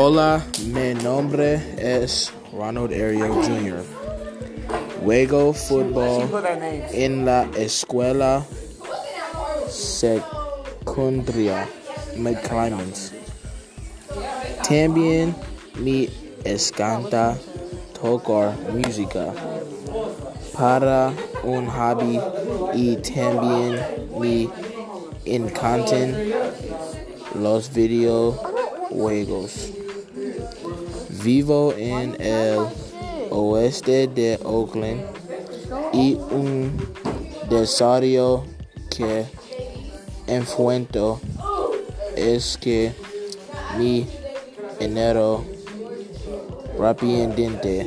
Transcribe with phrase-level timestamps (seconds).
[0.00, 3.82] Hola, mi nombre es Ronald Ariel Jr.
[5.02, 6.30] Juego fútbol
[6.92, 8.46] en la escuela
[9.68, 11.68] secundaria
[12.16, 13.12] McClymonds.
[14.68, 15.34] También
[15.80, 16.08] me
[16.44, 17.36] encanta
[18.00, 19.34] tocar música
[20.56, 21.12] para
[21.42, 22.20] un hobby
[22.72, 23.80] y también
[24.16, 24.48] me
[25.24, 26.14] encantan
[27.34, 29.72] los videojuegos.
[31.28, 32.58] Vivo en el
[33.28, 35.02] oeste de Oakland
[35.92, 36.72] y un
[37.50, 38.44] desafío
[38.88, 39.26] que
[40.26, 41.20] enfrento
[42.16, 42.94] es que
[43.76, 44.06] mi
[44.80, 45.44] enero
[46.78, 47.86] rápidamente